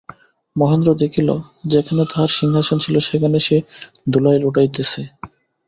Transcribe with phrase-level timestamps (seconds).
[0.55, 1.29] মহেন্দ্র দেখিল,
[1.65, 3.57] যেখানে তাহার সিংহাসন ছিল সেখানে সে
[4.11, 5.01] ধুলায় লুটাইতেছে।